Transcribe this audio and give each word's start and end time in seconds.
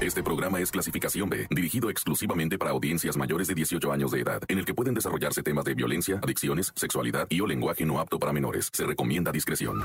Este 0.00 0.22
programa 0.22 0.58
es 0.60 0.70
clasificación 0.70 1.28
B, 1.28 1.46
dirigido 1.50 1.90
exclusivamente 1.90 2.56
para 2.56 2.70
audiencias 2.70 3.18
mayores 3.18 3.48
de 3.48 3.54
18 3.54 3.92
años 3.92 4.10
de 4.10 4.20
edad, 4.20 4.40
en 4.48 4.58
el 4.58 4.64
que 4.64 4.72
pueden 4.72 4.94
desarrollarse 4.94 5.42
temas 5.42 5.66
de 5.66 5.74
violencia, 5.74 6.18
adicciones, 6.22 6.72
sexualidad 6.74 7.26
y 7.28 7.42
o 7.42 7.46
lenguaje 7.46 7.84
no 7.84 8.00
apto 8.00 8.18
para 8.18 8.32
menores. 8.32 8.70
Se 8.72 8.86
recomienda 8.86 9.30
discreción. 9.30 9.84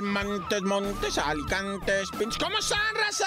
Montes, 0.00 0.62
montes, 0.62 1.18
alicantes, 1.18 2.08
pinches. 2.16 2.38
¿Cómo 2.38 2.56
están, 2.58 2.78
raza? 2.94 3.26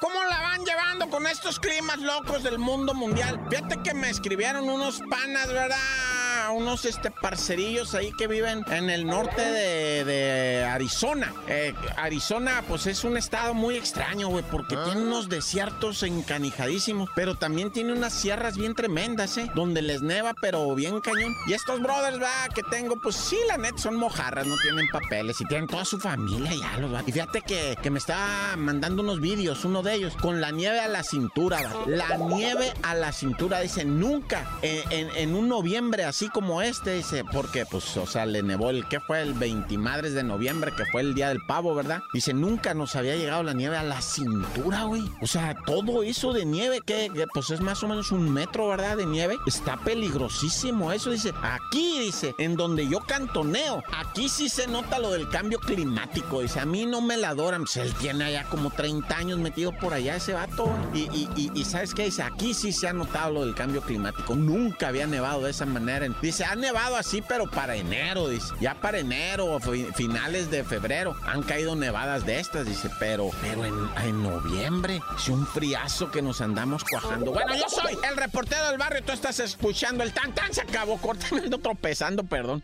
¿Cómo 0.00 0.22
la 0.30 0.40
van 0.40 0.64
llevando 0.64 1.10
con 1.10 1.26
estos 1.26 1.58
climas 1.58 1.98
locos 1.98 2.44
del 2.44 2.58
mundo 2.58 2.94
mundial? 2.94 3.44
Fíjate 3.50 3.82
que 3.82 3.92
me 3.92 4.08
escribieron 4.08 4.68
unos 4.68 5.02
panas, 5.10 5.48
¿verdad? 5.48 6.15
Unos 6.54 6.84
este, 6.84 7.10
parcerillos 7.10 7.94
ahí 7.94 8.12
que 8.12 8.26
viven 8.26 8.64
en 8.70 8.90
el 8.90 9.06
norte 9.06 9.42
de, 9.42 10.64
Arizona. 10.64 11.32
Eh, 11.48 11.74
Arizona, 11.96 12.62
pues 12.68 12.86
es 12.86 13.04
un 13.04 13.16
estado 13.16 13.54
muy 13.54 13.76
extraño, 13.76 14.28
güey, 14.28 14.44
porque 14.50 14.76
tiene 14.84 15.02
unos 15.02 15.28
desiertos 15.28 16.02
encanijadísimos, 16.02 17.10
pero 17.14 17.34
también 17.34 17.70
tiene 17.70 17.92
unas 17.92 18.12
sierras 18.12 18.56
bien 18.56 18.74
tremendas, 18.74 19.36
¿eh? 19.38 19.50
Donde 19.54 19.82
les 19.82 20.02
neva, 20.02 20.34
pero 20.40 20.74
bien 20.74 21.00
cañón. 21.00 21.34
Y 21.46 21.52
estos 21.52 21.80
brothers, 21.80 22.18
¿verdad? 22.18 22.48
Que 22.54 22.62
tengo, 22.62 22.96
pues 23.00 23.16
sí, 23.16 23.36
la 23.48 23.56
net 23.56 23.76
son 23.76 23.96
mojarras, 23.96 24.46
no 24.46 24.56
tienen 24.62 24.88
papeles 24.88 25.40
y 25.40 25.44
tienen 25.46 25.66
toda 25.66 25.84
su 25.84 25.98
familia 25.98 26.52
ya 26.54 26.78
los 26.78 26.92
va. 26.92 27.02
Y 27.06 27.12
fíjate 27.12 27.42
que, 27.42 27.76
que, 27.82 27.90
me 27.90 27.98
está 27.98 28.54
mandando 28.56 29.02
unos 29.02 29.20
vídeos, 29.20 29.64
uno 29.64 29.82
de 29.82 29.94
ellos, 29.94 30.14
con 30.16 30.40
la 30.40 30.50
nieve 30.50 30.80
a 30.80 30.88
la 30.88 31.02
cintura, 31.02 31.58
La 31.86 32.16
nieve 32.16 32.72
a 32.82 32.94
la 32.94 33.12
cintura, 33.12 33.60
dice, 33.60 33.84
nunca 33.84 34.46
en, 34.62 35.10
en, 35.16 35.34
un 35.34 35.48
noviembre 35.48 36.04
así 36.04 36.25
como 36.28 36.62
este, 36.62 36.94
dice, 36.94 37.24
porque 37.32 37.66
pues, 37.66 37.96
o 37.96 38.06
sea, 38.06 38.26
le 38.26 38.42
nevó 38.42 38.70
el, 38.70 38.86
¿qué 38.88 39.00
fue? 39.00 39.22
El 39.22 39.34
20 39.34 39.76
madres 39.78 40.14
de 40.14 40.22
noviembre, 40.22 40.72
que 40.76 40.84
fue 40.86 41.00
el 41.02 41.14
día 41.14 41.28
del 41.28 41.40
pavo, 41.46 41.74
¿verdad? 41.74 42.00
Dice, 42.12 42.34
nunca 42.34 42.74
nos 42.74 42.96
había 42.96 43.16
llegado 43.16 43.42
la 43.42 43.52
nieve 43.52 43.76
a 43.76 43.82
la 43.82 44.00
cintura, 44.00 44.84
güey. 44.84 45.10
O 45.20 45.26
sea, 45.26 45.56
todo 45.66 46.02
eso 46.02 46.32
de 46.32 46.44
nieve, 46.44 46.80
que, 46.84 47.10
pues 47.32 47.50
es 47.50 47.60
más 47.60 47.82
o 47.82 47.88
menos 47.88 48.12
un 48.12 48.32
metro, 48.32 48.68
¿verdad? 48.68 48.96
De 48.96 49.06
nieve. 49.06 49.36
Está 49.46 49.76
peligrosísimo 49.78 50.92
eso, 50.92 51.10
dice. 51.10 51.32
Aquí, 51.42 52.00
dice, 52.00 52.34
en 52.38 52.56
donde 52.56 52.88
yo 52.88 53.00
cantoneo, 53.00 53.82
aquí 53.92 54.28
sí 54.28 54.48
se 54.48 54.66
nota 54.66 54.98
lo 54.98 55.12
del 55.12 55.28
cambio 55.28 55.58
climático 55.58 55.96
Dice, 56.42 56.60
a 56.60 56.66
mí 56.66 56.86
no 56.86 57.00
me 57.00 57.16
la 57.16 57.30
adoran. 57.30 57.62
Pues 57.62 57.76
él 57.76 57.94
tiene 57.94 58.24
allá 58.24 58.44
como 58.44 58.70
30 58.70 59.16
años 59.16 59.38
metido 59.38 59.72
por 59.72 59.92
allá 59.92 60.16
ese 60.16 60.32
vato. 60.32 60.70
Y, 60.94 61.64
¿sabes 61.64 61.94
qué? 61.94 62.04
Dice, 62.04 62.22
aquí 62.22 62.54
sí 62.54 62.72
se 62.72 62.88
ha 62.88 62.92
notado 62.92 63.32
lo 63.34 63.44
del 63.44 63.54
cambio 63.54 63.80
climático. 63.82 64.34
Nunca 64.34 64.88
había 64.88 65.06
nevado 65.06 65.42
de 65.42 65.50
esa 65.50 65.66
manera. 65.66 66.06
Dice, 66.22 66.44
ha 66.44 66.54
nevado 66.54 66.96
así, 66.96 67.22
pero 67.22 67.48
para 67.50 67.76
enero, 67.76 68.28
dice. 68.28 68.54
Ya 68.60 68.74
para 68.74 68.98
enero, 68.98 69.58
finales 69.94 70.50
de 70.50 70.64
febrero, 70.64 71.14
han 71.26 71.42
caído 71.42 71.76
nevadas 71.76 72.24
de 72.24 72.40
estas, 72.40 72.66
dice. 72.66 72.90
Pero, 72.98 73.30
pero 73.42 73.64
en, 73.64 74.22
noviembre, 74.22 75.00
es 75.16 75.28
un 75.28 75.46
friazo 75.46 76.10
que 76.10 76.22
nos 76.22 76.40
andamos 76.40 76.84
cuajando. 76.84 77.32
Bueno, 77.32 77.54
yo 77.54 77.68
soy 77.68 77.98
el 78.08 78.16
reportero 78.16 78.68
del 78.68 78.78
barrio. 78.78 79.02
Tú 79.04 79.12
estás 79.12 79.38
escuchando 79.40 80.02
el 80.02 80.12
tan 80.12 80.34
tan. 80.34 80.52
Se 80.52 80.62
acabó. 80.62 80.98
El 81.32 81.50
tropezando, 81.60 82.24
perdón. 82.24 82.62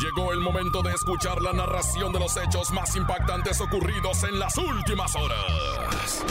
Llegó 0.00 0.32
el 0.32 0.40
momento 0.40 0.82
de 0.82 0.92
escuchar 0.92 1.40
la 1.40 1.52
narración 1.52 2.12
de 2.12 2.18
los 2.18 2.36
hechos 2.36 2.70
más 2.72 2.96
impactantes 2.96 3.60
ocurridos 3.60 4.24
en 4.24 4.38
las 4.38 4.56
últimas 4.56 5.14
horas. 5.14 6.24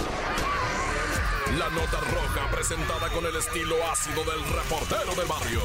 La 1.57 1.69
nota 1.69 1.99
roja 1.99 2.49
presentada 2.49 3.09
con 3.09 3.25
el 3.25 3.35
estilo 3.35 3.75
ácido 3.91 4.23
del 4.23 4.41
reportero 4.53 5.13
del 5.15 5.27
barrio. 5.27 5.61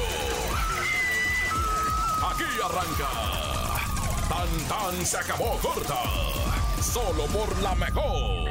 Aquí 2.29 2.43
arranca. 2.63 3.09
Tan 4.27 4.67
tan 4.67 5.05
se 5.05 5.17
acabó 5.17 5.57
corta. 5.59 6.46
Solo 6.97 7.25
por 7.27 7.61
la 7.61 7.75
mejor. 7.75 8.47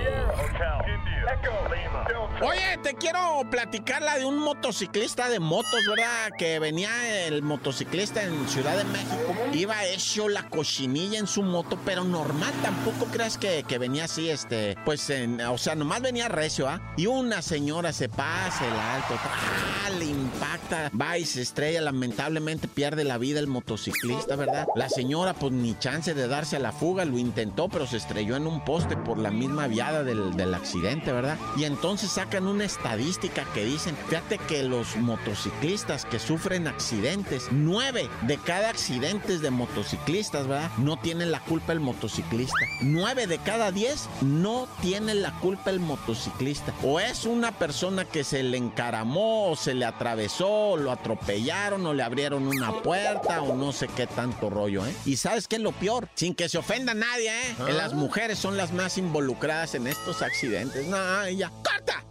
Oye, 2.42 2.78
te 2.82 2.94
quiero 2.94 3.42
platicar 3.50 4.02
la 4.02 4.18
de 4.18 4.24
un 4.24 4.38
motociclista 4.38 5.28
de 5.28 5.40
motos, 5.40 5.80
¿verdad? 5.88 6.30
Que 6.38 6.58
venía 6.58 7.26
el 7.26 7.42
motociclista 7.42 8.22
en 8.22 8.48
Ciudad 8.48 8.76
de 8.76 8.84
México. 8.84 9.34
Iba 9.52 9.84
hecho 9.86 10.28
la 10.28 10.48
cochinilla 10.48 11.18
en 11.18 11.26
su 11.26 11.42
moto, 11.42 11.78
pero 11.84 12.04
normal. 12.04 12.52
Tampoco 12.62 13.06
creas 13.06 13.38
que, 13.38 13.64
venía 13.78 14.04
así, 14.04 14.30
este, 14.30 14.76
pues, 14.84 15.10
en, 15.10 15.40
o 15.40 15.58
sea, 15.58 15.74
nomás 15.74 16.02
venía 16.02 16.28
recio, 16.28 16.68
¿ah? 16.68 16.80
Y 16.96 17.06
una 17.06 17.42
señora 17.42 17.92
se 17.92 18.08
pasa 18.08 18.66
el 18.66 18.72
alto, 18.74 19.14
¡ah! 19.14 19.90
le 19.98 20.04
impacta, 20.04 20.90
va 20.98 21.18
y 21.18 21.24
se 21.24 21.42
estrella. 21.42 21.80
Lamentablemente 21.80 22.68
pierde 22.68 23.02
la 23.02 23.18
vida 23.18 23.40
el 23.40 23.46
motociclista, 23.46 24.36
¿verdad? 24.36 24.66
La 24.76 24.88
señora, 24.88 25.34
pues, 25.34 25.52
ni 25.52 25.76
chance 25.78 26.14
de 26.14 26.28
darse 26.28 26.56
a 26.56 26.60
la 26.60 26.72
fuga, 26.72 27.04
lo 27.04 27.18
intentó, 27.18 27.68
pero 27.68 27.86
se 27.86 27.96
estrelló 27.96 28.35
en 28.36 28.46
un 28.46 28.64
poste 28.64 28.96
por 28.96 29.18
la 29.18 29.30
misma 29.30 29.66
viada 29.66 30.02
del, 30.02 30.36
del 30.36 30.54
accidente, 30.54 31.12
¿verdad? 31.12 31.38
Y 31.56 31.64
entonces 31.64 32.10
sacan 32.10 32.46
una 32.46 32.64
estadística 32.64 33.44
que 33.54 33.64
dicen, 33.64 33.96
fíjate 34.08 34.38
que 34.38 34.62
los 34.62 34.96
motociclistas 34.96 36.04
que 36.04 36.18
sufren 36.18 36.66
accidentes, 36.66 37.48
nueve 37.50 38.08
de 38.22 38.38
cada 38.38 38.70
accidente 38.70 39.38
de 39.38 39.50
motociclistas, 39.50 40.46
¿verdad? 40.46 40.70
No 40.78 40.98
tienen 40.98 41.30
la 41.30 41.40
culpa 41.40 41.72
el 41.72 41.80
motociclista. 41.80 42.56
Nueve 42.82 43.26
de 43.26 43.38
cada 43.38 43.70
diez 43.70 44.08
no 44.20 44.68
tienen 44.80 45.22
la 45.22 45.32
culpa 45.40 45.70
el 45.70 45.80
motociclista. 45.80 46.72
O 46.82 47.00
es 47.00 47.24
una 47.24 47.52
persona 47.52 48.04
que 48.04 48.24
se 48.24 48.42
le 48.42 48.56
encaramó, 48.56 49.50
o 49.50 49.56
se 49.56 49.74
le 49.74 49.84
atravesó, 49.84 50.76
lo 50.76 50.90
atropellaron, 50.90 51.84
o 51.86 51.94
le 51.94 52.02
abrieron 52.02 52.46
una 52.46 52.72
puerta, 52.82 53.42
o 53.42 53.54
no 53.54 53.72
sé 53.72 53.88
qué 53.88 54.06
tanto 54.06 54.50
rollo, 54.50 54.86
¿eh? 54.86 54.94
Y 55.04 55.16
sabes 55.16 55.48
qué 55.48 55.56
es 55.56 55.62
lo 55.62 55.72
peor, 55.72 56.08
sin 56.14 56.34
que 56.34 56.48
se 56.48 56.58
ofenda 56.58 56.92
a 56.92 56.94
nadie, 56.94 57.30
¿eh? 57.30 57.56
¿Ah? 57.58 57.70
Las 57.70 57.92
mujeres 57.92 58.15
son 58.34 58.56
las 58.56 58.72
más 58.72 58.96
involucradas 58.96 59.74
en 59.74 59.86
estos 59.86 60.22
accidentes. 60.22 60.86
No, 60.86 61.28
ya, 61.28 61.50
¡corta! 61.50 62.02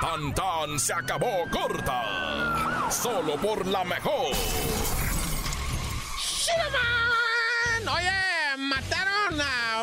Tan 0.00 0.34
tan 0.34 0.80
se 0.80 0.94
acabó 0.94 1.44
corta. 1.50 2.88
Solo 2.90 3.36
por 3.36 3.66
la 3.66 3.84
mejor. 3.84 4.34
Oye, 7.94 8.56
mataron 8.56 9.07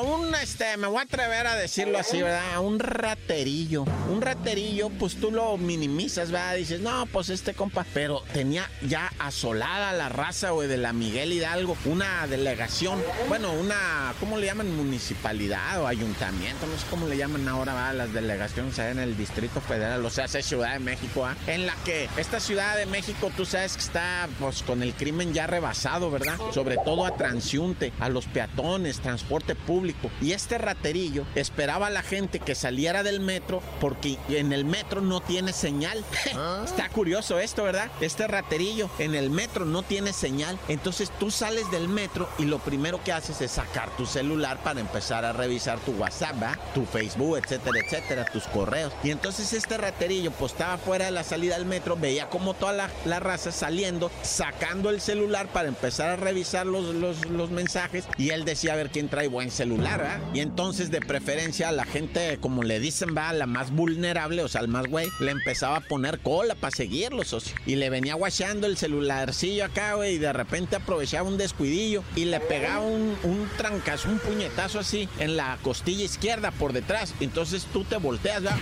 un, 0.03 0.33
este, 0.35 0.78
me 0.78 0.88
voy 0.88 1.00
a 1.00 1.01
atrever 1.01 1.47
a 1.47 1.56
decirlo 1.56 2.00
así, 2.00 2.22
¿verdad? 2.22 2.59
Un 2.59 2.79
raterillo. 2.79 3.85
Un 4.11 4.22
raterillo, 4.22 4.89
pues 4.89 5.16
tú 5.16 5.31
lo 5.31 5.57
minimizas, 5.57 6.31
¿verdad? 6.31 6.56
Dices, 6.56 6.81
no, 6.81 7.06
pues 7.07 7.29
este 7.29 7.53
compa. 7.53 7.85
Pero 7.94 8.23
tenía 8.34 8.69
ya 8.88 9.11
asolada 9.19 9.94
la 9.94 10.09
raza, 10.09 10.51
güey, 10.51 10.67
de 10.67 10.78
la 10.78 10.94
Miguel 10.94 11.34
Hidalgo. 11.34 11.78
Una 11.85 12.28
delegación, 12.28 13.01
bueno, 13.28 13.53
una, 13.53 14.13
¿cómo 14.19 14.38
le 14.38 14.47
llaman? 14.47 14.75
Municipalidad 14.75 15.81
o 15.81 15.88
ayuntamiento, 15.88 16.66
no 16.67 16.78
sé 16.78 16.85
cómo 16.89 17.07
le 17.07 17.17
llaman 17.17 17.47
ahora, 17.47 17.73
¿verdad? 17.73 17.95
Las 17.95 18.13
delegaciones 18.13 18.78
en 18.79 19.00
el 19.00 19.16
Distrito 19.17 19.61
Federal, 19.61 20.03
o 20.03 20.09
sea, 20.09 20.25
es 20.25 20.45
Ciudad 20.45 20.73
de 20.73 20.79
México, 20.79 21.25
¿ah? 21.25 21.35
En 21.47 21.66
la 21.66 21.73
que 21.85 22.09
esta 22.17 22.39
Ciudad 22.39 22.78
de 22.78 22.85
México, 22.85 23.31
tú 23.35 23.45
sabes 23.45 23.75
que 23.75 23.81
está, 23.81 24.28
pues, 24.39 24.63
con 24.63 24.84
el 24.84 24.94
crimen 24.94 25.34
ya 25.34 25.47
rebasado, 25.47 26.11
¿verdad? 26.11 26.38
Sobre 26.53 26.78
todo 26.78 27.05
a 27.05 27.16
transiunte, 27.16 27.94
a 28.00 28.09
los 28.09 28.25
peatones, 28.25 29.00
transporte 29.00 29.34
público. 29.44 30.09
Y 30.22 30.31
este 30.31 30.57
raterillo 30.57 31.25
esperaba 31.35 31.88
a 31.88 31.90
la 31.90 32.03
gente 32.03 32.40
que 32.40 32.56
saliera 32.56 33.03
del 33.03 33.19
metro 33.19 33.62
porque 33.81 34.18
en 34.29 34.53
el 34.53 34.63
metro 34.63 35.01
no 35.01 35.19
tiene 35.22 35.51
señal. 35.51 36.03
Ah. 36.38 36.63
Está 36.66 36.90
curioso 36.90 37.40
esto, 37.40 37.63
¿verdad? 37.63 37.90
Este 38.01 38.28
raterillo 38.28 38.90
en 39.00 39.16
el 39.16 39.29
metro 39.29 39.63
no 39.63 39.84
tiene 39.84 40.12
señal. 40.12 40.59
Entonces 40.68 41.09
tú 41.18 41.31
sales 41.31 41.69
del 41.72 41.88
metro 41.88 42.28
y 42.38 42.46
lo 42.46 42.59
primero 42.59 43.01
que 43.03 43.13
haces 43.13 43.40
es 43.41 43.51
sacar 43.51 43.90
tu 43.96 44.06
celular 44.06 44.62
para 44.63 44.81
empezar 44.81 45.23
a 45.23 45.31
revisar 45.31 45.79
tu 45.79 45.91
WhatsApp, 45.94 46.35
tu 46.73 46.85
Facebook, 46.85 47.38
etcétera, 47.38 47.79
etcétera, 47.79 48.25
tus 48.25 48.44
correos. 48.46 48.91
Y 49.03 49.12
entonces 49.12 49.53
este 49.53 49.78
raterillo 49.78 50.31
pues 50.31 50.52
estaba 50.52 50.78
fuera 50.78 51.06
de 51.06 51.12
la 51.12 51.23
salida 51.23 51.56
del 51.56 51.66
metro, 51.66 51.96
veía 51.96 52.29
como 52.29 52.53
toda 52.53 52.73
la, 52.73 52.90
la 53.06 53.19
raza 53.19 53.52
saliendo, 53.52 54.12
sacando 54.23 54.90
el 54.90 55.02
celular 55.02 55.47
para 55.47 55.67
empezar 55.67 56.09
a 56.09 56.16
revisar 56.16 56.66
los, 56.66 56.94
los, 56.96 57.25
los 57.25 57.50
mensajes 57.50 58.06
y 58.17 58.29
él 58.29 58.46
decía 58.46 58.73
a 58.73 58.75
ver 58.75 58.90
quién 58.90 59.09
trae 59.09 59.25
buen 59.28 59.52
celular, 59.52 60.00
¿verdad? 60.00 60.19
Y 60.34 60.40
entonces 60.40 60.91
de 60.91 61.02
preferencia 61.02 61.72
la 61.72 61.85
gente, 61.85 62.38
como 62.40 62.64
le 62.64 62.79
dicen, 62.79 63.16
va, 63.16 63.34
la 63.34 63.46
más 63.46 63.72
vulnerable, 63.72 64.44
o 64.44 64.47
sea, 64.47 64.61
al 64.61 64.67
más 64.67 64.88
güey, 64.88 65.08
le 65.20 65.32
empezaba 65.32 65.78
a 65.78 65.82
poner 65.82 66.20
cola 66.20 66.55
para 66.55 66.76
seguirlo, 66.76 67.23
socio. 67.23 67.55
Y 67.66 67.76
le 67.76 67.90
venía 67.90 68.16
guachando 68.16 68.67
el 68.67 68.78
celularcillo 68.78 69.66
acá, 69.66 69.94
güey, 69.96 70.16
y 70.16 70.17
de 70.17 70.34
repente 70.34 70.76
aprovechaba 70.76 71.28
un 71.28 71.38
descuidillo 71.38 72.03
y 72.16 72.26
le 72.26 72.40
pegaba 72.40 72.85
un, 72.85 73.16
un 73.23 73.49
trancazo, 73.58 74.09
un 74.09 74.20
puñetazo 74.20 74.79
así 74.79 75.09
en 75.20 75.38
la 75.38 75.58
costilla 75.61 76.03
izquierda 76.03 76.52
por 76.52 76.73
detrás. 76.73 77.14
Entonces 77.20 77.66
tú 77.72 77.84
te 77.84 77.97
volteas, 77.97 78.44
¿verdad? 78.44 78.59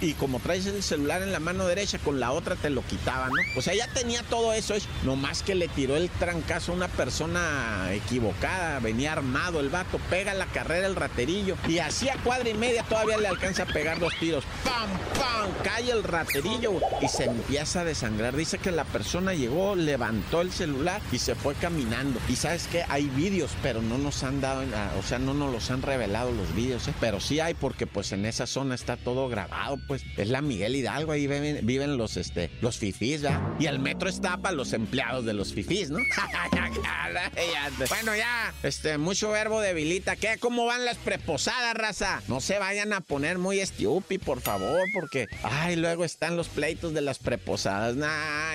Y 0.00 0.12
como 0.14 0.40
traes 0.40 0.66
el 0.66 0.82
celular 0.82 1.22
en 1.22 1.32
la 1.32 1.40
mano 1.40 1.66
derecha, 1.66 1.98
con 1.98 2.20
la 2.20 2.32
otra 2.32 2.56
te 2.56 2.70
lo 2.70 2.82
quitaba, 2.82 3.28
¿no? 3.28 3.34
O 3.56 3.62
sea, 3.62 3.74
ya 3.74 3.86
tenía 3.88 4.22
todo 4.24 4.52
eso, 4.52 4.74
nomás 5.04 5.42
que 5.42 5.54
le 5.54 5.68
tiró 5.68 5.96
el 5.96 6.10
trancazo 6.10 6.72
a 6.72 6.74
una 6.74 6.88
persona 6.88 7.92
equivocada, 7.92 8.80
venía 8.80 9.12
armado 9.12 9.60
el 9.60 9.68
vato, 9.68 9.98
pega 10.10 10.34
la 10.34 10.46
carrera 10.46 10.86
el 10.86 10.96
raterillo. 10.96 11.56
Y 11.68 11.78
así 11.78 12.08
a 12.08 12.16
cuadra 12.16 12.48
y 12.48 12.54
media 12.54 12.82
todavía 12.84 13.18
le 13.18 13.28
alcanza 13.28 13.64
a 13.64 13.66
pegar 13.66 13.98
dos 13.98 14.12
tiros. 14.18 14.44
¡Pam, 14.64 14.88
pam! 15.18 15.50
Cae 15.62 15.90
el 15.90 16.02
raterillo 16.02 16.80
y 17.00 17.08
se 17.08 17.24
empieza 17.24 17.80
a 17.80 17.84
desangrar. 17.84 18.34
Dice 18.36 18.58
que 18.58 18.70
la 18.70 18.84
persona 18.84 19.34
llegó, 19.34 19.76
levantó 19.76 20.40
el 20.40 20.52
celular 20.52 21.00
y 21.12 21.18
se 21.18 21.34
fue 21.34 21.54
caminando. 21.54 22.20
Y 22.28 22.36
sabes 22.36 22.66
que 22.66 22.84
hay 22.88 23.08
vídeos, 23.08 23.50
pero 23.62 23.82
no 23.82 23.98
nos 23.98 24.22
han 24.22 24.40
dado, 24.40 24.64
o 24.98 25.02
sea, 25.02 25.18
no 25.18 25.34
nos 25.34 25.52
los 25.52 25.70
han 25.70 25.82
revelado 25.82 26.32
los 26.32 26.54
vídeos, 26.54 26.88
¿eh? 26.88 26.94
pero 27.00 27.20
sí 27.20 27.40
hay 27.40 27.54
porque 27.54 27.86
pues 27.86 28.12
en 28.12 28.24
esa 28.26 28.46
zona 28.46 28.74
está 28.74 28.96
todo 28.96 29.28
grabado, 29.28 29.78
pues 29.86 30.04
es 30.16 30.28
la 30.28 30.42
Miguel 30.42 30.76
Hidalgo, 30.76 31.12
ahí 31.12 31.26
viven, 31.26 31.96
los, 31.96 32.16
este, 32.16 32.50
los 32.60 32.78
fifís, 32.78 33.22
¿verdad? 33.22 33.40
Y 33.58 33.66
el 33.66 33.78
metro 33.78 34.08
está 34.08 34.36
para 34.36 34.54
los 34.54 34.72
empleados 34.72 35.24
de 35.24 35.32
los 35.32 35.52
fifís, 35.52 35.90
¿no? 35.90 35.98
bueno, 37.88 38.16
ya, 38.16 38.52
este, 38.62 38.98
mucho 38.98 39.30
verbo 39.30 39.60
¿Qué? 40.02 40.38
¿Cómo 40.40 40.66
van 40.66 40.84
las 40.84 40.96
preposadas, 40.96 41.74
raza? 41.74 42.20
No 42.26 42.40
se 42.40 42.58
vayan 42.58 42.92
a 42.92 43.00
poner 43.00 43.38
muy 43.38 43.60
estúpidos, 43.60 44.24
por 44.24 44.40
favor, 44.40 44.80
porque, 44.92 45.26
ay, 45.44 45.76
luego 45.76 46.04
están 46.04 46.36
los 46.36 46.48
pleitos 46.48 46.92
de 46.94 47.00
las 47.00 47.20
preposadas. 47.20 47.94
Nah. 47.94 48.54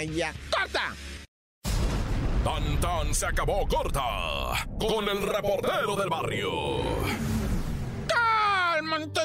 ¡Corta! 0.51 0.93
Tan 2.43 2.79
tan 2.81 3.13
se 3.13 3.25
acabó 3.25 3.65
corta 3.67 4.01
con 4.79 5.07
el 5.07 5.21
reportero 5.21 5.95
del 5.95 6.09
barrio. 6.09 6.49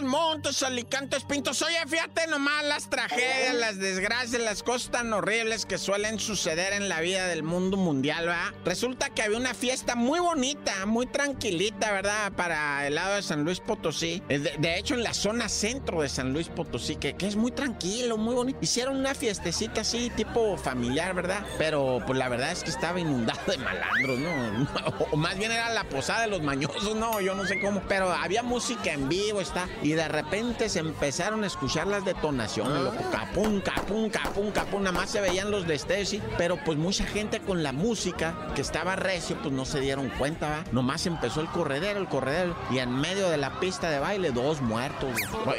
Montes, 0.04 0.62
alicantes, 0.62 1.24
pintos. 1.24 1.60
Oye, 1.62 1.76
fíjate 1.86 2.26
nomás 2.26 2.64
las 2.64 2.90
tragedias, 2.90 3.54
las 3.54 3.78
desgracias, 3.78 4.40
las 4.42 4.62
cosas 4.62 4.90
tan 4.90 5.12
horribles 5.12 5.66
que 5.66 5.78
suelen 5.78 6.18
suceder 6.18 6.72
en 6.74 6.88
la 6.88 7.00
vida 7.00 7.26
del 7.26 7.42
mundo 7.42 7.76
mundial, 7.76 8.26
¿verdad? 8.26 8.52
Resulta 8.64 9.10
que 9.10 9.22
había 9.22 9.38
una 9.38 9.54
fiesta 9.54 9.94
muy 9.94 10.20
bonita, 10.20 10.86
muy 10.86 11.06
tranquilita, 11.06 11.92
¿verdad? 11.92 12.32
Para 12.32 12.86
el 12.86 12.94
lado 12.94 13.14
de 13.14 13.22
San 13.22 13.44
Luis 13.44 13.60
Potosí. 13.60 14.22
Eh, 14.28 14.38
de, 14.38 14.78
hecho, 14.78 14.94
en 14.94 15.02
la 15.02 15.14
zona 15.14 15.48
centro 15.48 16.02
de 16.02 16.08
San 16.08 16.32
Luis 16.32 16.48
Potosí, 16.48 16.96
que, 16.96 17.14
que, 17.14 17.26
es 17.26 17.36
muy 17.36 17.50
tranquilo, 17.50 18.16
muy 18.16 18.34
bonito. 18.34 18.58
Hicieron 18.60 18.96
una 18.96 19.14
fiestecita 19.14 19.80
así, 19.80 20.10
tipo 20.10 20.56
familiar, 20.56 21.14
¿verdad? 21.14 21.44
Pero 21.58 22.02
pues 22.06 22.18
la 22.18 22.28
verdad 22.28 22.52
es 22.52 22.62
que 22.62 22.70
estaba 22.70 23.00
inundado 23.00 23.40
de 23.46 23.58
malandros, 23.58 24.18
¿no? 24.18 25.04
O 25.12 25.16
más 25.16 25.36
bien 25.38 25.50
era 25.50 25.70
la 25.70 25.84
posada 25.84 26.22
de 26.22 26.28
los 26.28 26.42
mañosos, 26.42 26.94
¿no? 26.96 27.20
Yo 27.20 27.34
no 27.34 27.46
sé 27.46 27.60
cómo. 27.60 27.82
Pero 27.88 28.10
había 28.10 28.42
música 28.42 28.92
en 28.92 29.08
vivo, 29.08 29.40
y 29.82 29.93
de 29.94 30.08
repente 30.08 30.68
se 30.68 30.80
empezaron 30.80 31.44
a 31.44 31.46
escuchar 31.46 31.86
las 31.86 32.04
detonaciones, 32.04 32.82
loco. 32.82 32.96
Capum, 33.10 33.60
capum, 33.60 34.10
capum, 34.10 34.50
capum. 34.50 34.82
Nada 34.82 34.98
más 34.98 35.10
se 35.10 35.20
veían 35.20 35.50
los 35.50 35.66
destellos, 35.66 36.22
pero 36.36 36.56
pues 36.64 36.76
mucha 36.76 37.04
gente 37.04 37.40
con 37.40 37.62
la 37.62 37.72
música 37.72 38.34
que 38.54 38.60
estaba 38.60 38.96
recio, 38.96 39.36
pues 39.42 39.54
no 39.54 39.64
se 39.64 39.80
dieron 39.80 40.08
cuenta, 40.10 40.50
¿va? 40.50 40.64
Nomás 40.72 41.06
empezó 41.06 41.40
el 41.40 41.46
corredero, 41.48 42.00
el 42.00 42.08
corredero. 42.08 42.56
Y 42.70 42.78
en 42.78 42.94
medio 42.94 43.28
de 43.28 43.36
la 43.36 43.60
pista 43.60 43.90
de 43.90 44.00
baile, 44.00 44.32
dos 44.32 44.60
muertos. 44.60 45.10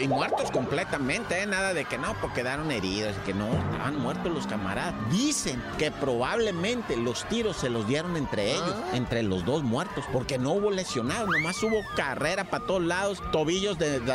Y 0.01 0.07
muertos 0.07 0.51
completamente, 0.51 1.41
¿eh? 1.41 1.45
Nada 1.45 1.73
de 1.73 1.85
que 1.85 1.97
no, 1.97 2.13
porque 2.19 2.41
quedaron 2.41 2.71
heridos. 2.71 3.15
Que 3.25 3.33
no, 3.33 3.47
estaban 3.47 3.97
muertos 3.99 4.31
los 4.31 4.45
camaradas. 4.45 4.93
Dicen 5.09 5.63
que 5.77 5.91
probablemente 5.91 6.97
los 6.97 7.23
tiros 7.29 7.57
se 7.57 7.69
los 7.69 7.87
dieron 7.87 8.17
entre 8.17 8.51
ellos, 8.51 8.75
entre 8.93 9.23
los 9.23 9.45
dos 9.45 9.63
muertos, 9.63 10.03
porque 10.11 10.37
no 10.37 10.51
hubo 10.51 10.69
lesionados. 10.69 11.29
Nomás 11.29 11.61
hubo 11.63 11.81
carrera 11.95 12.43
para 12.43 12.65
todos 12.65 12.83
lados, 12.83 13.21
tobillos 13.31 13.77
de 13.77 13.85
de, 13.99 14.14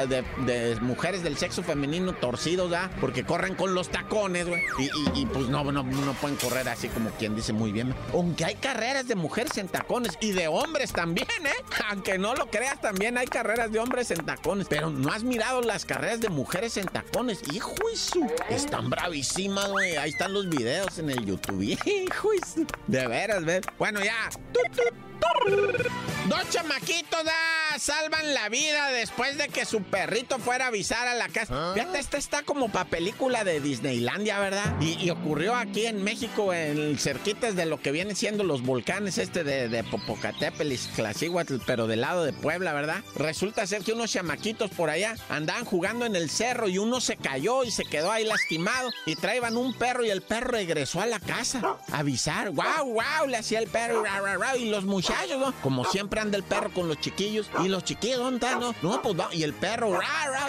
mujeres 0.81 1.23
del 1.23 1.37
sexo 1.37 1.62
femenino 1.62 2.12
torcidos, 2.14 2.70
¿ya? 2.70 2.91
Porque 3.00 3.25
corren 3.25 3.55
con 3.55 3.75
los 3.75 3.88
tacones, 3.88 4.47
güey. 4.47 4.62
Y, 5.14 5.26
pues 5.26 5.49
no, 5.49 5.64
no, 5.64 5.82
no 5.82 6.12
pueden 6.14 6.37
correr 6.37 6.69
así 6.69 6.88
como 6.88 7.11
quien 7.11 7.35
dice 7.35 7.52
muy 7.52 7.73
bien. 7.73 7.94
Aunque 8.12 8.44
hay 8.44 8.55
carreras 8.56 9.08
de 9.08 9.14
mujeres 9.14 9.56
en 9.58 9.69
tacones 9.69 10.17
y 10.20 10.32
de 10.32 10.49
hombres 10.49 10.93
también, 10.93 11.29
¿eh? 11.44 11.64
Aunque 11.91 12.19
no 12.19 12.35
lo 12.35 12.47
creas, 12.47 12.81
también 12.81 13.19
hay 13.19 13.26
carreras 13.26 13.70
de 13.73 13.79
hombres 13.79 14.11
en 14.11 14.25
tacones. 14.25 14.67
Pero 14.69 14.91
no 14.91 15.12
has 15.12 15.25
mirado 15.25 15.62
las 15.62 15.85
carreras 15.85 16.20
de 16.20 16.29
mujeres 16.29 16.76
en 16.76 16.87
tacones. 16.87 17.43
Hijo 17.53 17.75
su. 17.94 18.26
Están 18.49 18.91
bravísimas, 18.91 19.69
güey. 19.69 19.96
Ahí 19.96 20.11
están 20.11 20.32
los 20.32 20.49
videos 20.49 20.99
en 20.99 21.11
el 21.11 21.25
YouTube. 21.25 21.62
Hijo 21.85 22.29
su. 22.55 22.67
De 22.87 23.06
veras, 23.06 23.44
¿ves? 23.44 23.62
Bueno, 23.79 24.00
ya. 24.03 24.31
Dos 26.26 26.49
chamaquitos 26.50 27.25
da, 27.25 27.78
salvan 27.78 28.34
la 28.34 28.49
vida 28.49 28.90
después 28.93 29.37
de 29.37 29.49
que 29.49 29.64
su 29.64 29.82
perrito 29.82 30.38
fuera 30.38 30.67
a 30.67 30.69
avisar 30.69 31.08
a 31.08 31.14
la 31.14 31.28
casa. 31.28 31.52
¿Ah? 31.56 31.72
Fíjate, 31.75 31.99
esta 31.99 32.19
está 32.19 32.43
como 32.43 32.70
para 32.70 32.88
película 32.88 33.43
de 33.43 33.61
Disneylandia, 33.61 34.38
¿verdad? 34.38 34.81
Y, 34.81 35.11
ocurrió 35.11 35.56
aquí 35.56 35.87
en 35.87 36.05
México, 36.05 36.55
en 36.55 36.99
cerquitas 36.99 37.56
de 37.56 37.67
lo 37.67 37.81
que 37.81 37.90
vienen 37.90 38.14
siendo 38.14 38.44
los 38.44 38.62
volcanes 38.62 39.19
este 39.19 39.43
de, 39.43 39.69
de 39.69 39.82
Popocatépetl 39.82 40.70
y 40.70 40.76
Tlacíhuatl, 40.76 41.56
pero 41.67 41.88
del 41.88 42.02
lado 42.02 42.25
de 42.25 42.32
Puebla, 42.32 42.72
¿verdad? 42.75 43.02
Resulta 43.17 43.67
ser 43.67 43.82
que 43.82 43.93
unos 43.93 44.12
chamaquitos 44.12 44.70
por 44.70 44.88
allá 44.88 45.17
andaban 45.31 45.64
jugando 45.64 46.06
en 46.06 46.14
el 46.14 46.31
cerro 46.31 46.69
y 46.69 46.78
uno 46.78 47.00
se 47.00 47.17
cayó 47.17 47.64
y 47.64 47.72
se 47.72 47.84
quedó 47.84 48.12
ahí 48.12 48.25
lastimado 48.25 48.90
y 49.05 49.17
traían 49.17 49.56
un 49.56 49.75
perro 49.75 50.05
y 50.05 50.11
el 50.11 50.22
perro 50.22 50.52
regresó 50.52 51.00
a 51.00 51.06
la 51.06 51.19
casa 51.19 51.78
a 51.90 51.99
avisar. 51.99 52.50
¡Wow, 52.50 52.93
wow! 52.93 53.26
Le 53.26 53.38
hacía 53.38 53.58
el 53.58 53.69
perro 53.69 54.05
y 54.56 54.69
los 54.69 54.84
muchachos 54.84 55.09
como 55.62 55.84
siempre 55.84 56.20
anda 56.20 56.36
el 56.36 56.42
perro 56.42 56.70
con 56.72 56.88
los 56.88 56.98
chiquillos. 56.98 57.50
Y 57.64 57.68
los 57.68 57.84
chiquillos, 57.84 58.18
¿dónde 58.18 58.46
están? 58.46 58.60
No, 58.60 58.74
no 58.82 59.02
pues 59.02 59.18
va. 59.18 59.28
Y 59.32 59.42
el 59.42 59.54
perro, 59.54 59.98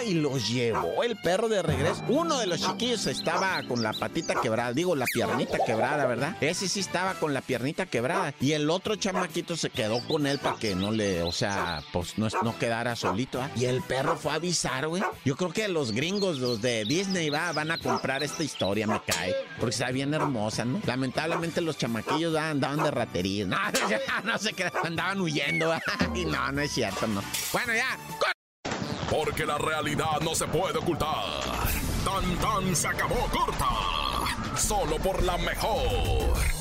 y 0.06 0.14
los 0.14 0.48
llevó 0.48 1.02
el 1.02 1.16
perro 1.16 1.48
de 1.48 1.62
regreso. 1.62 2.02
Uno 2.08 2.38
de 2.38 2.46
los 2.46 2.60
chiquillos 2.60 3.06
estaba 3.06 3.62
con 3.68 3.82
la 3.82 3.92
patita 3.92 4.34
quebrada, 4.40 4.72
digo, 4.72 4.96
la 4.96 5.06
piernita 5.06 5.58
quebrada, 5.64 6.06
¿verdad? 6.06 6.36
Ese 6.40 6.68
sí 6.68 6.80
estaba 6.80 7.14
con 7.14 7.34
la 7.34 7.40
piernita 7.40 7.86
quebrada. 7.86 8.34
Y 8.40 8.52
el 8.52 8.70
otro 8.70 8.96
chamaquito 8.96 9.56
se 9.56 9.70
quedó 9.70 10.00
con 10.06 10.26
él 10.26 10.38
para 10.38 10.56
que 10.56 10.74
no 10.74 10.90
le, 10.90 11.22
o 11.22 11.32
sea, 11.32 11.82
pues 11.92 12.18
no, 12.18 12.28
no 12.42 12.58
quedara 12.58 12.96
solito. 12.96 13.40
¿ah? 13.40 13.50
Y 13.56 13.66
el 13.66 13.82
perro 13.82 14.16
fue 14.16 14.32
a 14.32 14.36
avisar, 14.36 14.88
güey. 14.88 15.02
Yo 15.24 15.36
creo 15.36 15.52
que 15.52 15.68
los 15.68 15.92
gringos, 15.92 16.38
los 16.38 16.60
de 16.60 16.84
Disney, 16.84 17.30
va, 17.30 17.52
van 17.52 17.70
a 17.70 17.78
comprar 17.78 18.22
esta 18.22 18.42
historia, 18.42 18.86
me 18.86 19.00
cae. 19.06 19.34
Porque 19.58 19.74
está 19.74 19.90
bien 19.90 20.14
hermosa, 20.14 20.64
¿no? 20.64 20.80
Lamentablemente 20.86 21.60
los 21.60 21.78
chamaquillos 21.78 22.34
andaban 22.36 22.82
de 22.82 22.90
ratería. 22.90 23.46
No, 23.46 23.56
no 24.24 24.38
sé 24.38 24.51
que 24.52 24.70
andaban 24.84 25.20
huyendo. 25.20 25.74
y 26.14 26.24
no, 26.24 26.52
no 26.52 26.60
es 26.60 26.72
cierto, 26.72 27.06
no. 27.06 27.22
Bueno, 27.52 27.74
ya. 27.74 27.98
Porque 29.10 29.44
la 29.44 29.58
realidad 29.58 30.20
no 30.22 30.34
se 30.34 30.46
puede 30.46 30.78
ocultar. 30.78 31.42
Tan 32.04 32.36
tan 32.38 32.74
se 32.74 32.88
acabó 32.88 33.26
corta. 33.30 33.68
Solo 34.56 34.96
por 34.96 35.22
la 35.22 35.36
mejor. 35.38 36.51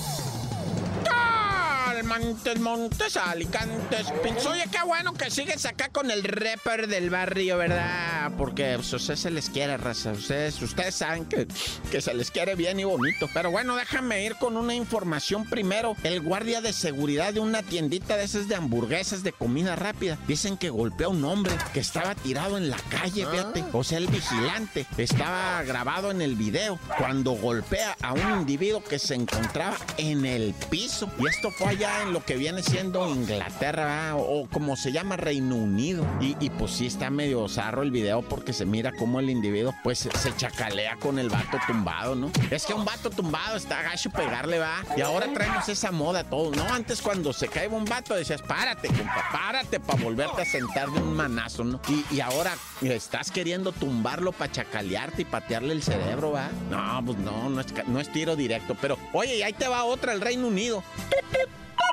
Montes, 2.12 2.60
Montes, 2.60 3.16
Alicantes, 3.16 4.08
Oye, 4.46 4.66
qué 4.70 4.84
bueno 4.86 5.14
que 5.14 5.32
sigues 5.32 5.66
acá 5.66 5.88
con 5.88 6.12
el 6.12 6.24
rapper 6.24 6.88
del 6.88 7.10
barrio, 7.10 7.58
¿verdad? 7.58 8.34
Porque 8.38 8.76
pues, 8.76 9.20
se 9.20 9.32
les 9.32 9.50
quiere, 9.50 9.78
raza. 9.78 10.12
Ustedes, 10.12 10.62
ustedes 10.62 10.94
saben 10.94 11.24
que, 11.24 11.48
que 11.90 12.02
se 12.02 12.14
les 12.14 12.30
quiere 12.30 12.56
bien 12.56 12.82
y 12.82 12.84
bonito. 12.84 13.30
Pero 13.34 13.50
bueno, 13.50 13.78
déjame 13.78 14.26
ir 14.26 14.36
con 14.36 14.58
una 14.58 14.76
información 14.76 15.46
primero. 15.46 15.96
El 16.04 16.20
guardia 16.20 16.60
de 16.60 16.74
seguridad 16.74 17.34
de 17.34 17.40
una 17.40 17.64
tiendita 17.64 18.18
de 18.18 18.26
esas 18.26 18.50
de 18.50 18.56
hamburguesas 18.56 19.24
de 19.24 19.32
comida 19.32 19.78
rápida. 19.78 20.18
Dicen 20.28 20.58
que 20.58 20.70
golpeó 20.70 21.08
a 21.08 21.12
un 21.12 21.24
hombre 21.24 21.54
que 21.74 21.80
estaba 21.80 22.14
tirado 22.16 22.58
en 22.58 22.70
la 22.70 22.78
calle, 22.90 23.26
fíjate. 23.26 23.64
O 23.72 23.86
sea, 23.86 24.00
el 24.00 24.08
vigilante 24.08 24.86
estaba 24.98 25.64
grabado 25.64 26.12
en 26.12 26.22
el 26.22 26.36
video 26.36 26.78
cuando 26.98 27.32
golpea 27.32 27.96
a 28.02 28.12
un 28.12 28.40
individuo 28.42 28.84
que 28.84 29.00
se 29.00 29.16
encontraba 29.16 29.78
en 29.98 30.26
el 30.26 30.54
piso. 30.70 31.10
Y 31.18 31.28
esto 31.28 31.50
fue 31.52 31.70
allá 31.70 32.01
en 32.02 32.14
lo 32.14 32.24
que 32.24 32.36
viene 32.36 32.64
siendo 32.64 33.08
Inglaterra 33.08 34.16
o, 34.16 34.48
como 34.52 34.76
se 34.76 34.92
llama 34.92 35.18
Reino 35.18 35.56
Unido. 35.56 36.06
Y, 36.20 36.50
pues 36.52 36.72
sí 36.72 36.88
está 36.88 37.10
medio 37.10 37.48
zarro 37.48 37.82
el 37.82 37.92
video 37.92 38.22
porque 38.22 38.54
se 38.54 38.66
mira 38.66 38.92
como 38.92 39.20
el 39.20 39.30
individuo 39.30 39.74
pues 39.84 40.00
se, 40.00 40.36
chacalea 40.36 40.98
con 40.98 41.20
el 41.20 41.30
vato 41.30 41.58
tumbado, 41.68 42.16
¿no? 42.16 42.32
Es 42.50 42.66
que 42.66 42.74
un 42.74 42.86
vato 42.86 43.10
tumbado 43.10 43.58
está 43.58 43.82
gacho 43.82 44.10
pegarle, 44.10 44.60
va. 44.60 44.84
Y 44.98 45.02
ahora 45.02 45.28
traemos 45.34 45.68
esa 45.70 45.92
moda 45.92 46.24
todos, 46.24 46.56
¿no? 46.56 46.64
Antes 46.74 47.02
cuando 47.02 47.34
se 47.34 47.48
cae 47.48 47.68
un 47.68 47.86
vato 47.86 48.16
decías, 48.16 48.42
párate, 48.42 48.88
compa, 48.88 49.30
párate 49.32 49.80
para 49.80 50.04
volverte 50.04 50.42
a 50.42 50.46
sentar 50.46 50.90
de 50.90 51.00
un 51.00 51.16
manazo, 51.16 51.64
¿no? 51.64 51.80
Y, 52.12 52.20
ahora 52.22 52.56
estás 52.82 53.32
queriendo 53.32 53.72
tumbarlo 53.72 54.32
para 54.32 54.52
chacalearte 54.52 55.24
y 55.24 55.26
patearle 55.26 55.74
el 55.74 55.82
cerebro, 55.82 56.32
¿va? 56.32 56.50
No, 56.70 57.04
pues 57.04 57.18
no, 57.18 57.50
no 57.50 57.62
es, 57.62 57.88
no 57.88 58.00
es 58.00 58.12
tiro 58.12 58.36
directo. 58.36 58.78
Pero, 58.80 58.98
oye, 59.14 59.38
y 59.38 59.42
ahí 59.42 59.54
te 59.54 59.68
va 59.68 59.84
otra, 59.84 60.14
el 60.14 60.22
Reino 60.22 60.48
Unido. 60.48 60.84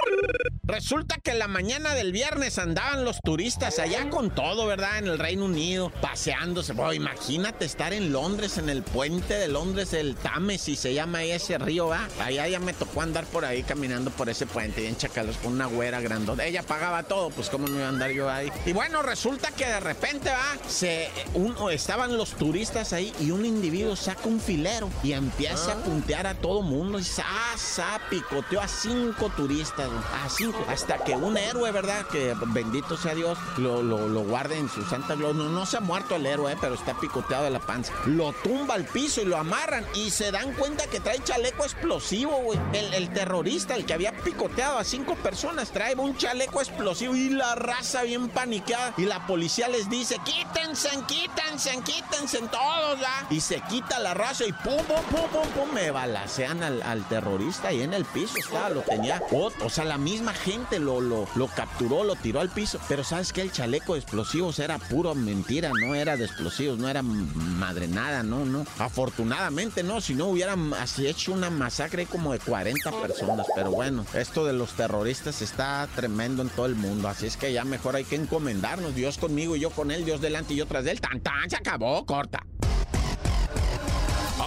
Woo! 0.06 0.28
Resulta 0.68 1.16
que 1.16 1.32
la 1.32 1.48
mañana 1.48 1.94
del 1.94 2.12
viernes 2.12 2.58
andaban 2.58 3.02
los 3.02 3.22
turistas 3.22 3.78
allá 3.78 4.10
con 4.10 4.28
todo, 4.28 4.66
¿verdad? 4.66 4.98
En 4.98 5.06
el 5.06 5.18
Reino 5.18 5.46
Unido, 5.46 5.90
paseándose. 6.02 6.74
imagínate 6.94 7.64
estar 7.64 7.94
en 7.94 8.12
Londres, 8.12 8.58
en 8.58 8.68
el 8.68 8.82
puente 8.82 9.32
de 9.32 9.48
Londres, 9.48 9.94
el 9.94 10.14
Tames, 10.14 10.68
y 10.68 10.76
se 10.76 10.92
llama 10.92 11.18
ahí 11.18 11.30
ese 11.30 11.56
río, 11.56 11.86
¿va? 11.86 12.06
Allá 12.22 12.46
ya 12.48 12.60
me 12.60 12.74
tocó 12.74 13.00
andar 13.00 13.24
por 13.24 13.46
ahí 13.46 13.62
caminando 13.62 14.10
por 14.10 14.28
ese 14.28 14.44
puente 14.44 14.82
y 14.82 14.86
en 14.88 14.98
Chacalos 14.98 15.38
con 15.38 15.54
una 15.54 15.64
güera 15.64 16.02
grandota. 16.02 16.44
Ella 16.44 16.62
pagaba 16.62 17.02
todo, 17.02 17.30
pues 17.30 17.48
cómo 17.48 17.66
no 17.66 17.74
iba 17.74 17.86
a 17.86 17.88
andar 17.88 18.10
yo 18.10 18.28
ahí. 18.28 18.52
Y 18.66 18.74
bueno, 18.74 19.00
resulta 19.00 19.50
que 19.52 19.64
de 19.64 19.80
repente, 19.80 20.28
¿va? 20.28 20.68
Se, 20.68 21.08
uno, 21.32 21.70
estaban 21.70 22.14
los 22.18 22.32
turistas 22.32 22.92
ahí 22.92 23.10
y 23.20 23.30
un 23.30 23.46
individuo 23.46 23.96
saca 23.96 24.28
un 24.28 24.38
filero 24.38 24.90
y 25.02 25.12
empieza 25.12 25.72
a 25.72 25.76
ah. 25.76 25.82
puntear 25.82 26.26
a 26.26 26.34
todo 26.34 26.60
mundo 26.60 26.98
y 26.98 27.04
sa, 27.04 27.24
sa, 27.56 28.02
picoteó 28.10 28.60
a 28.60 28.68
cinco 28.68 29.32
turistas, 29.34 29.88
a 30.12 30.28
cinco 30.28 30.57
Hasta 30.68 30.98
que 30.98 31.14
un 31.14 31.36
héroe, 31.36 31.70
¿verdad? 31.70 32.06
Que 32.06 32.34
bendito 32.48 32.96
sea 32.96 33.14
Dios, 33.14 33.38
lo, 33.56 33.82
lo, 33.82 34.08
lo 34.08 34.20
guarde 34.20 34.58
en 34.58 34.68
su 34.68 34.82
santa 34.84 35.14
gloria. 35.14 35.42
No, 35.42 35.50
no 35.50 35.66
se 35.66 35.76
ha 35.76 35.80
muerto 35.80 36.16
el 36.16 36.26
héroe, 36.26 36.56
pero 36.60 36.74
está 36.74 36.94
picoteado 36.94 37.44
de 37.44 37.50
la 37.50 37.60
panza. 37.60 37.92
Lo 38.06 38.32
tumba 38.32 38.74
al 38.74 38.84
piso 38.84 39.20
y 39.20 39.24
lo 39.24 39.36
amarran 39.36 39.86
y 39.94 40.10
se 40.10 40.30
dan 40.30 40.52
cuenta 40.54 40.86
que 40.86 41.00
trae 41.00 41.22
chaleco 41.22 41.64
explosivo, 41.64 42.36
güey. 42.42 42.58
El, 42.72 42.94
el 42.94 43.12
terrorista, 43.12 43.74
el 43.74 43.84
que 43.86 43.94
había 43.94 44.12
picoteado 44.12 44.78
a 44.78 44.84
cinco 44.84 45.14
personas, 45.16 45.70
trae 45.70 45.94
un 45.94 46.16
chaleco 46.16 46.60
explosivo 46.60 47.14
y 47.14 47.30
la 47.30 47.54
raza 47.54 48.02
bien 48.02 48.28
paniqueada. 48.28 48.94
Y 48.96 49.02
la 49.04 49.26
policía 49.26 49.68
les 49.68 49.88
dice, 49.88 50.18
quítense, 50.24 50.90
quítense, 51.06 51.70
quítense 51.84 52.38
todos, 52.50 53.00
¿ya? 53.00 53.26
Y 53.30 53.40
se 53.40 53.60
quita 53.62 53.98
la 53.98 54.14
raza 54.14 54.44
y 54.44 54.52
pum, 54.52 54.76
pum, 54.86 55.02
pum, 55.10 55.28
pum, 55.30 55.48
pum, 55.50 55.72
me 55.72 55.90
balacean 55.90 56.62
al, 56.62 56.82
al 56.82 57.06
terrorista 57.08 57.72
y 57.72 57.82
en 57.82 57.94
el 57.94 58.04
piso 58.04 58.34
estaba, 58.38 58.70
lo 58.70 58.80
tenía. 58.82 59.22
O, 59.30 59.50
o 59.62 59.70
sea, 59.70 59.84
la 59.84 59.98
misma 59.98 60.32
gente 60.34 60.47
lo, 60.78 61.00
lo, 61.00 61.28
lo 61.34 61.46
capturó, 61.48 62.04
lo 62.04 62.16
tiró 62.16 62.40
al 62.40 62.48
piso. 62.48 62.78
Pero 62.88 63.04
sabes 63.04 63.32
que 63.32 63.42
el 63.42 63.52
chaleco 63.52 63.94
de 63.94 64.00
explosivos 64.00 64.58
era 64.58 64.78
puro 64.78 65.14
mentira, 65.14 65.70
no 65.74 65.94
era 65.94 66.16
de 66.16 66.24
explosivos, 66.24 66.78
no 66.78 66.88
era 66.88 67.02
madre 67.02 67.88
nada, 67.88 68.22
no, 68.22 68.44
no. 68.44 68.64
Afortunadamente 68.78 69.82
no, 69.82 70.00
si 70.00 70.14
no 70.14 70.26
hubieran 70.26 70.72
hecho 70.98 71.32
una 71.32 71.50
masacre 71.50 72.06
como 72.06 72.32
de 72.32 72.38
40 72.38 72.90
personas. 73.00 73.46
Pero 73.54 73.70
bueno, 73.70 74.06
esto 74.14 74.44
de 74.44 74.52
los 74.52 74.72
terroristas 74.72 75.42
está 75.42 75.88
tremendo 75.94 76.42
en 76.42 76.48
todo 76.48 76.66
el 76.66 76.74
mundo. 76.74 77.08
Así 77.08 77.26
es 77.26 77.36
que 77.36 77.52
ya 77.52 77.64
mejor 77.64 77.96
hay 77.96 78.04
que 78.04 78.16
encomendarnos. 78.16 78.94
Dios 78.94 79.18
conmigo 79.18 79.56
y 79.56 79.60
yo 79.60 79.70
con 79.70 79.90
él, 79.90 80.04
Dios 80.04 80.20
delante 80.20 80.54
y 80.54 80.56
yo 80.56 80.66
tras 80.66 80.86
él. 80.86 81.00
Tan 81.00 81.20
tan, 81.20 81.48
se 81.50 81.56
acabó, 81.56 82.04
corta. 82.06 82.42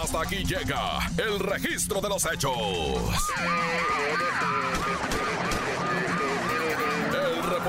Hasta 0.02 0.22
aquí 0.22 0.44
llega 0.44 1.00
el 1.18 1.40
registro 1.40 2.02
de 2.02 2.10
los 2.10 2.26
hechos. 2.26 2.58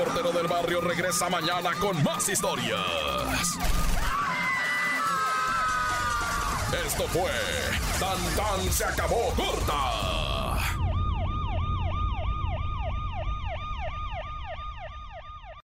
Reportero 0.03 0.33
del 0.33 0.47
barrio 0.47 0.81
regresa 0.81 1.29
mañana 1.29 1.71
con 1.79 2.03
más 2.03 2.27
historias. 2.27 2.77
Esto 6.85 7.07
fue 7.07 7.31
Tan 8.01 8.35
Tan 8.35 8.73
se 8.73 8.83
acabó 8.83 9.29
corta 9.33 10.12